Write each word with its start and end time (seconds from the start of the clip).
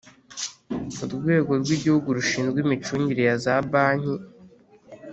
Urwego 1.03 1.51
Rw 1.61 1.69
igihugu 1.77 2.07
rushinzwe 2.17 2.57
imicungire 2.65 3.21
ya 3.29 3.35
za 3.43 3.55
bank 3.71 4.03